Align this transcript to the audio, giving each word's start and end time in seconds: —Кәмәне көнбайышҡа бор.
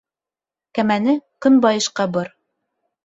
—Кәмәне 0.77 1.15
көнбайышҡа 1.47 2.11
бор. 2.17 2.33